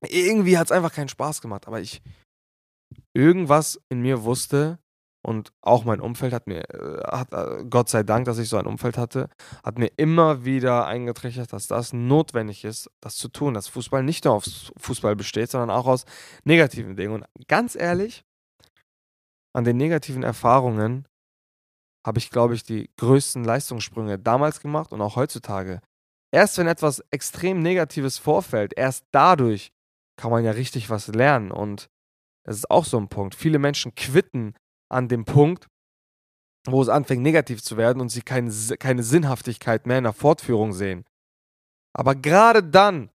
irgendwie 0.00 0.56
hat 0.56 0.68
es 0.68 0.72
einfach 0.72 0.92
keinen 0.92 1.10
Spaß 1.10 1.42
gemacht. 1.42 1.66
Aber 1.66 1.80
ich, 1.80 2.00
irgendwas 3.12 3.78
in 3.90 4.00
mir 4.00 4.22
wusste, 4.24 4.78
und 5.24 5.52
auch 5.60 5.84
mein 5.84 6.00
Umfeld 6.00 6.32
hat 6.32 6.46
mir, 6.46 6.62
äh, 6.70 7.02
hat, 7.06 7.32
äh, 7.32 7.64
Gott 7.68 7.88
sei 7.88 8.02
Dank, 8.02 8.24
dass 8.24 8.38
ich 8.38 8.48
so 8.48 8.56
ein 8.56 8.66
Umfeld 8.66 8.98
hatte, 8.98 9.28
hat 9.62 9.78
mir 9.78 9.90
immer 9.96 10.44
wieder 10.44 10.86
eingetrichtert, 10.86 11.52
dass 11.52 11.68
das 11.68 11.92
notwendig 11.92 12.64
ist, 12.64 12.90
das 13.00 13.16
zu 13.16 13.28
tun, 13.28 13.54
dass 13.54 13.68
Fußball 13.68 14.02
nicht 14.02 14.24
nur 14.24 14.34
auf 14.34 14.44
Fußball 14.78 15.14
besteht, 15.14 15.50
sondern 15.50 15.70
auch 15.70 15.86
aus 15.86 16.06
negativen 16.44 16.96
Dingen. 16.96 17.12
Und 17.12 17.26
ganz 17.46 17.76
ehrlich, 17.76 18.24
an 19.52 19.64
den 19.64 19.76
negativen 19.76 20.22
Erfahrungen 20.22 21.06
habe 22.04 22.18
ich, 22.18 22.30
glaube 22.30 22.54
ich, 22.54 22.62
die 22.62 22.90
größten 22.96 23.44
Leistungssprünge 23.44 24.18
damals 24.18 24.60
gemacht 24.60 24.92
und 24.92 25.00
auch 25.00 25.16
heutzutage. 25.16 25.80
Erst 26.32 26.58
wenn 26.58 26.66
etwas 26.66 27.04
extrem 27.10 27.62
Negatives 27.62 28.18
vorfällt, 28.18 28.72
erst 28.76 29.04
dadurch 29.12 29.72
kann 30.16 30.30
man 30.30 30.44
ja 30.44 30.52
richtig 30.52 30.90
was 30.90 31.08
lernen. 31.08 31.50
Und 31.50 31.88
das 32.44 32.56
ist 32.56 32.70
auch 32.70 32.84
so 32.84 32.98
ein 32.98 33.08
Punkt. 33.08 33.34
Viele 33.34 33.58
Menschen 33.58 33.94
quitten 33.94 34.54
an 34.88 35.08
dem 35.08 35.24
Punkt, 35.24 35.68
wo 36.66 36.80
es 36.80 36.88
anfängt 36.88 37.22
negativ 37.22 37.62
zu 37.62 37.76
werden 37.76 38.00
und 38.00 38.08
sie 38.08 38.22
keine, 38.22 38.50
keine 38.78 39.02
Sinnhaftigkeit 39.02 39.86
mehr 39.86 39.98
in 39.98 40.04
der 40.04 40.12
Fortführung 40.12 40.72
sehen. 40.72 41.04
Aber 41.92 42.14
gerade 42.14 42.62
dann 42.62 43.10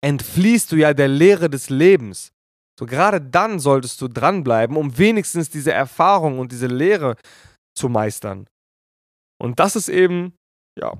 entfliehst 0.00 0.70
du 0.72 0.76
ja 0.76 0.94
der 0.94 1.08
Lehre 1.08 1.48
des 1.48 1.70
Lebens. 1.70 2.32
So 2.78 2.86
gerade 2.86 3.20
dann 3.20 3.58
solltest 3.58 4.00
du 4.00 4.08
dranbleiben, 4.08 4.76
um 4.76 4.96
wenigstens 4.98 5.50
diese 5.50 5.72
Erfahrung 5.72 6.38
und 6.38 6.52
diese 6.52 6.68
Lehre 6.68 7.16
zu 7.78 7.88
meistern. 7.88 8.48
Und 9.40 9.60
das 9.60 9.76
ist 9.76 9.88
eben, 9.88 10.34
ja, 10.78 10.98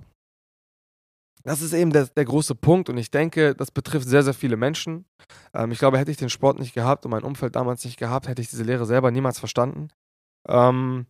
das 1.44 1.62
ist 1.62 1.72
eben 1.72 1.92
der, 1.92 2.06
der 2.06 2.24
große 2.24 2.54
Punkt 2.54 2.88
und 2.88 2.98
ich 2.98 3.10
denke, 3.10 3.54
das 3.54 3.70
betrifft 3.70 4.08
sehr, 4.08 4.22
sehr 4.22 4.34
viele 4.34 4.56
Menschen. 4.56 5.06
Ähm, 5.54 5.70
ich 5.72 5.78
glaube, 5.78 5.98
hätte 5.98 6.10
ich 6.10 6.16
den 6.16 6.30
Sport 6.30 6.58
nicht 6.58 6.74
gehabt 6.74 7.04
und 7.04 7.10
mein 7.10 7.22
Umfeld 7.24 7.56
damals 7.56 7.84
nicht 7.84 7.98
gehabt, 7.98 8.28
hätte 8.28 8.42
ich 8.42 8.50
diese 8.50 8.64
Lehre 8.64 8.86
selber 8.86 9.10
niemals 9.10 9.38
verstanden. 9.38 9.88
Ähm, 10.48 11.06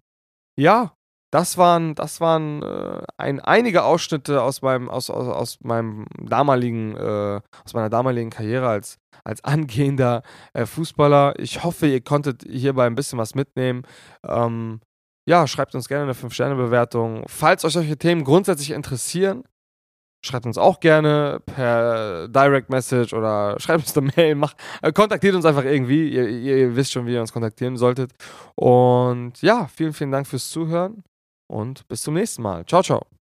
ja, 0.58 0.94
das 1.30 1.58
waren, 1.58 1.94
das 1.94 2.20
waren 2.20 2.62
äh, 2.62 3.02
ein, 3.18 3.40
einige 3.40 3.84
Ausschnitte 3.84 4.42
aus 4.42 4.62
meinem, 4.62 4.88
aus, 4.88 5.10
aus, 5.10 5.28
aus 5.28 5.58
meinem 5.62 6.06
damaligen, 6.18 6.96
äh, 6.96 7.40
aus 7.64 7.74
meiner 7.74 7.90
damaligen 7.90 8.30
Karriere 8.30 8.68
als, 8.68 8.98
als 9.24 9.44
angehender 9.44 10.22
äh, 10.54 10.64
Fußballer. 10.64 11.38
Ich 11.38 11.64
hoffe, 11.64 11.86
ihr 11.86 12.00
konntet 12.00 12.44
hierbei 12.48 12.86
ein 12.86 12.94
bisschen 12.94 13.18
was 13.18 13.34
mitnehmen. 13.34 13.82
Ähm, 14.24 14.80
ja, 15.28 15.46
schreibt 15.46 15.74
uns 15.74 15.88
gerne 15.88 16.04
eine 16.04 16.14
5-Sterne-Bewertung. 16.14 17.24
Falls 17.28 17.62
euch 17.66 17.74
solche 17.74 17.98
Themen 17.98 18.24
grundsätzlich 18.24 18.70
interessieren, 18.70 19.44
schreibt 20.24 20.46
uns 20.46 20.56
auch 20.56 20.80
gerne 20.80 21.42
per 21.44 22.28
Direct 22.28 22.70
Message 22.70 23.12
oder 23.12 23.56
schreibt 23.60 23.80
uns 23.80 23.98
eine 23.98 24.10
Mail, 24.16 24.34
macht, 24.36 24.56
äh, 24.80 24.90
kontaktiert 24.90 25.34
uns 25.34 25.44
einfach 25.44 25.64
irgendwie. 25.64 26.08
Ihr, 26.08 26.26
ihr, 26.28 26.74
wisst 26.76 26.92
schon, 26.92 27.04
wie 27.04 27.12
ihr 27.12 27.20
uns 27.20 27.34
kontaktieren 27.34 27.76
solltet. 27.76 28.12
Und 28.54 29.42
ja, 29.42 29.66
vielen, 29.66 29.92
vielen 29.92 30.12
Dank 30.12 30.26
fürs 30.26 30.48
Zuhören 30.48 31.04
und 31.46 31.86
bis 31.88 32.00
zum 32.00 32.14
nächsten 32.14 32.40
Mal. 32.40 32.64
Ciao, 32.64 32.82
ciao. 32.82 33.17